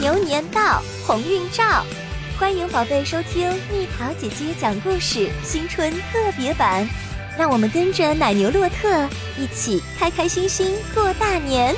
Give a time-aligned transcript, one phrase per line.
[0.00, 1.84] 牛年到，鸿运照。
[2.38, 6.88] 欢迎宝贝收听蜜桃姐姐讲故事新春特别版，
[7.38, 11.76] 让我们跟着奶牛洛特一起开开心心过大年。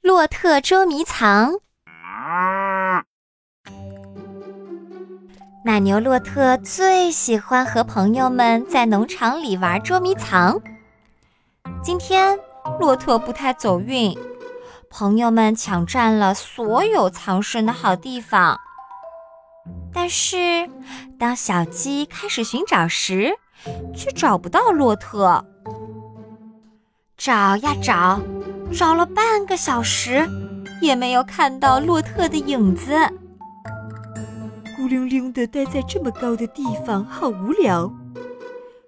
[0.00, 1.52] 洛特捉迷藏，
[5.64, 10.60] 奶牛洛特最喜欢和朋友们在农场里玩捉迷藏。
[11.80, 12.36] 今天
[12.80, 14.18] 洛特不太走运。
[14.90, 18.58] 朋友们抢占了所有藏身的好地方，
[19.92, 20.68] 但是
[21.18, 23.36] 当小鸡开始寻找时，
[23.94, 25.44] 却找不到洛特。
[27.16, 28.20] 找呀找，
[28.72, 30.28] 找了半个小时，
[30.80, 32.94] 也没有看到洛特的影子。
[34.76, 37.92] 孤零零的待在这么高的地方，好无聊，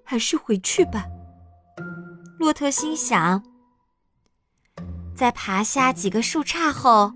[0.03, 1.05] 还是回去吧。
[2.39, 3.43] 洛特心想。
[5.20, 7.12] 在爬下几个树杈后，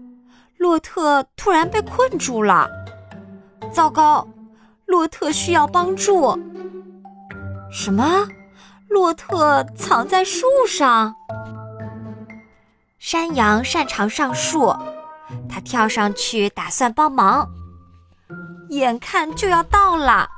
[0.58, 2.68] 洛特突然被困住了。
[3.72, 4.28] 糟糕，
[4.84, 6.38] 洛特需要帮助。
[7.72, 8.28] 什么？
[8.90, 11.14] 洛特藏在树上？
[12.98, 14.76] 山羊擅长上树，
[15.48, 17.48] 他跳上去打算帮忙。
[18.68, 20.28] 眼看就要到了，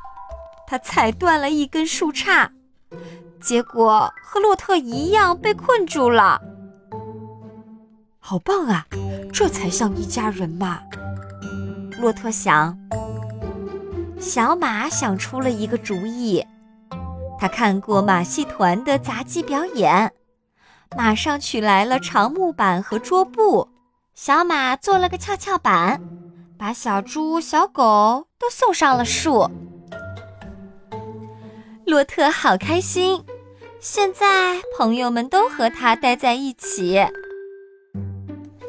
[0.69, 2.49] 他踩断了一根树杈，
[3.41, 6.41] 结果和洛特一样被困住了。
[8.29, 8.85] 好棒啊！
[9.33, 10.81] 这才像一家人嘛。
[12.01, 12.77] 洛特想。
[14.19, 16.45] 小马想出了一个主意。
[17.39, 20.13] 他看过马戏团的杂技表演，
[20.97, 23.69] 马上取来了长木板和桌布。
[24.17, 26.01] 小马做了个跷跷板，
[26.59, 29.49] 把小猪、小狗都送上了树。
[31.87, 33.23] 洛特好开心，
[33.79, 37.07] 现在朋友们都和他待在一起。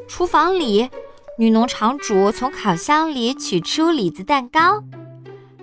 [0.07, 0.89] 厨房里，
[1.37, 4.83] 女农场主从烤箱里取出李子蛋糕，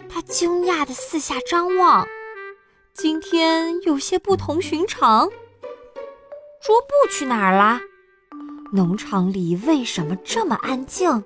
[0.09, 2.07] 她惊讶的四下张望，
[2.93, 5.29] 今天有些不同寻常。
[6.63, 7.81] 桌布去哪儿了？
[8.73, 11.25] 农场里为什么这么安静？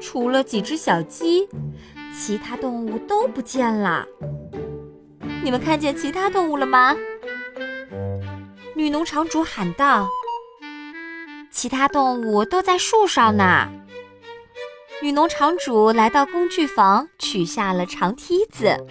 [0.00, 1.48] 除了几只小鸡，
[2.14, 4.04] 其他动物都不见了。
[5.44, 6.96] 你们看见其他动物了吗？
[8.74, 10.08] 女农场主喊道。
[11.52, 13.68] 其他动物都在树上呢。
[15.02, 18.86] 女农场主来到工具房，取下了长梯子。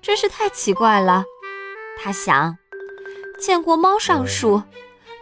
[0.00, 1.24] 真是太奇怪了，
[2.00, 2.56] 她想。
[3.38, 4.62] 见过猫上树，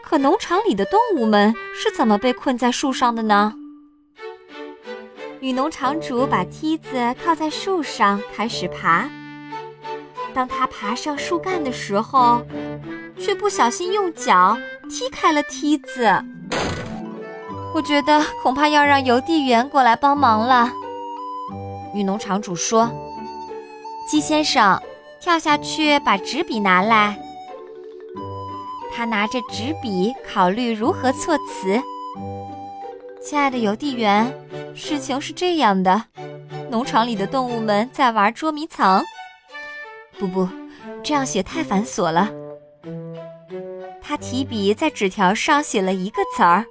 [0.02, 3.52] 可农场里的动物们是怎么被困在树上的呢？
[5.40, 9.10] 女农场主把梯子靠在树上，开始爬。
[10.32, 12.42] 当她爬上树干的时候，
[13.18, 14.56] 却不小心用脚
[14.88, 16.10] 踢开了梯子。
[17.74, 20.72] 我觉得恐怕要让邮递员过来帮忙了。
[21.92, 22.90] 女农场主说
[24.08, 24.80] ：“鸡先生，
[25.20, 27.18] 跳下去把纸笔拿来。”
[28.94, 31.82] 他拿着纸笔，考虑如何措辞。
[33.22, 34.32] 亲爱的邮递员，
[34.74, 36.04] 事情是这样的：
[36.70, 39.04] 农场里的动物们在玩捉迷藏。
[40.18, 40.48] 不不，
[41.02, 42.30] 这样写太繁琐了。
[44.06, 46.64] 他提笔在纸条上写了一个词儿。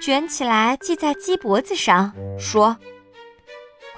[0.00, 2.78] 卷起来系在鸡脖子上，说：“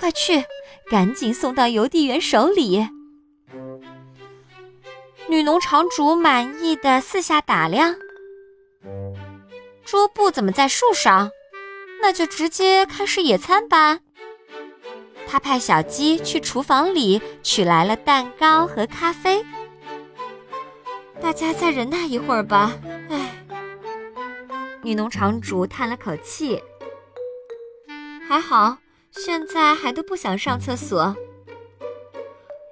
[0.01, 0.43] 快去，
[0.91, 2.89] 赶紧送到邮递员手里。”
[5.29, 7.95] 女农场主满意的四下打量，
[9.85, 11.31] 桌布怎么在树上？
[12.01, 14.01] 那就直接开始野餐吧。
[15.29, 19.45] 他派小鸡去厨房里取来了蛋糕和咖啡。
[21.23, 22.73] 大家再忍耐一会儿吧。
[23.09, 23.45] 唉。
[24.83, 26.61] 女农场主叹了口气
[28.29, 28.77] ：“还好，
[29.13, 31.17] 现在还都不想上厕所。”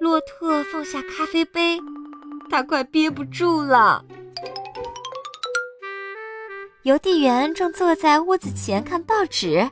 [0.01, 1.79] 洛特放下咖啡杯，
[2.49, 4.03] 他快憋不住了。
[6.83, 9.69] 邮递员正坐在屋子前看报纸，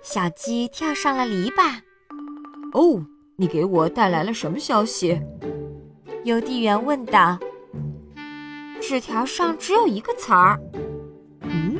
[0.00, 1.80] 小鸡跳上了篱笆。
[2.72, 3.04] “哦，
[3.36, 5.20] 你给我带来了什么消息？”
[6.24, 7.38] 邮递员问道。
[8.80, 10.58] 纸条上只有一个词儿。
[11.42, 11.78] 嗯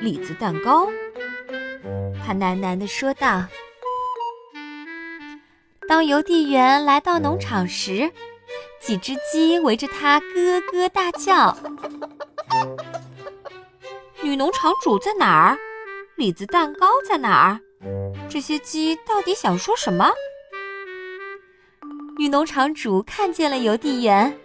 [0.00, 0.88] 李子蛋糕，
[2.24, 3.44] 他喃喃地说道。
[5.88, 8.10] 当邮递员来到农场时，
[8.80, 11.56] 几只鸡围着他咯咯大叫。
[14.22, 15.58] 女农场主在哪儿？
[16.16, 17.60] 李子蛋糕在哪儿？
[18.28, 20.10] 这些鸡到底想说什么？
[22.18, 24.36] 女农场主看见了邮递员。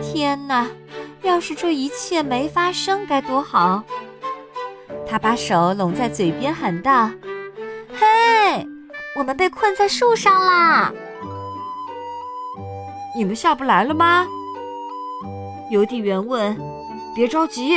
[0.00, 0.68] 天哪！
[1.22, 3.82] 要是这一切没发生，该多好！
[5.08, 7.10] 他把手拢在嘴边喊道
[7.94, 8.66] ：“嘿，
[9.16, 10.92] 我们被困在树上啦！
[13.14, 14.26] 你们下不来了吗？”
[15.70, 16.56] 邮递员问。
[17.14, 17.76] “别着急，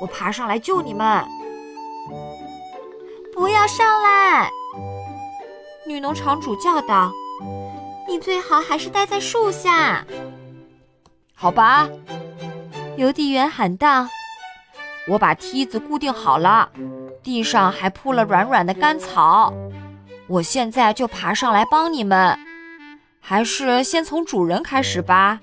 [0.00, 1.24] 我爬上来救你们。”
[3.32, 4.50] 不要上来！
[5.86, 7.12] 女农场主叫道
[8.08, 10.04] ：“你最好还是待在树下。”
[11.36, 11.86] 好吧，
[12.96, 14.08] 邮递员喊道
[15.08, 16.70] ：“我把梯子固定好了，
[17.22, 19.52] 地上还铺了软软的干草。
[20.28, 22.38] 我现在就爬上来帮你们。
[23.20, 25.40] 还是先从主人开始吧，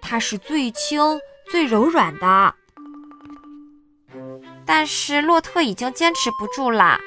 [0.00, 1.20] 他是最轻、
[1.50, 2.54] 最柔软的。”
[4.64, 6.98] 但是洛特已经坚持不住了。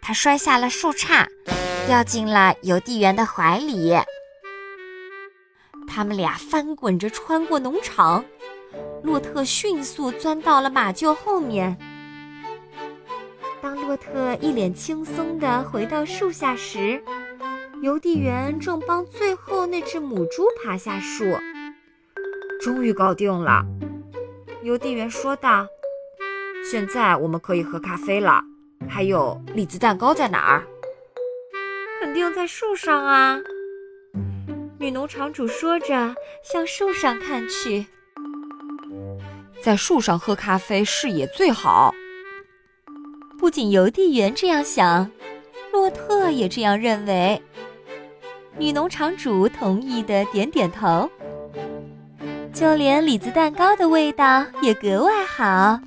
[0.00, 1.26] 他摔下了树杈，
[1.86, 3.94] 掉进了邮递员的怀里。
[5.88, 8.24] 他们俩翻滚着穿过农场，
[9.06, 11.76] 洛特迅速钻到了马厩后面。
[13.62, 17.00] 当洛特一脸轻松地回到树下时，
[17.82, 21.24] 邮递员正帮最后那只母猪爬下树。
[22.60, 23.64] 终于搞定了，
[24.62, 25.68] 邮递员说道
[26.68, 28.42] ：“现在我们可以喝咖啡了。”
[28.90, 30.66] 还有栗子蛋糕在哪儿？
[32.00, 33.38] 肯定在树上啊！
[34.80, 37.86] 女农场主说着，向树上看去。
[39.66, 41.92] 在树上喝咖啡视野最好。
[43.36, 45.10] 不仅邮递员这样想，
[45.72, 47.42] 洛特也这样认为。
[48.56, 51.10] 女农场主同意的点点头。
[52.54, 55.80] 就连李子蛋糕的味道也格外好。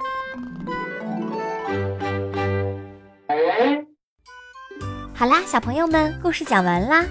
[5.16, 7.06] 好啦，小朋友们，故事讲完啦。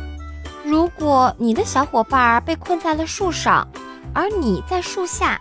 [0.67, 3.67] 如果你的小伙伴被困在了树上，
[4.15, 5.41] 而你在树下，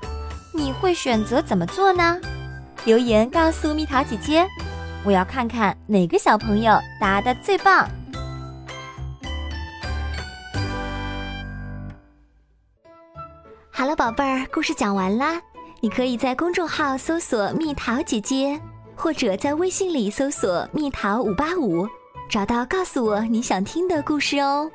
[0.57, 2.19] 你会选择怎么做呢？
[2.83, 4.44] 留言告诉蜜桃姐姐，
[5.06, 7.88] 我要看看哪个小朋友答的最棒。
[13.69, 15.39] 好了，宝贝儿，故事讲完啦。
[15.80, 18.59] 你可以在公众号搜索“蜜桃姐姐”，
[18.98, 21.88] 或者在微信里搜索“蜜桃五八五”。
[22.27, 24.71] 找到，告诉我你想听的故事哦。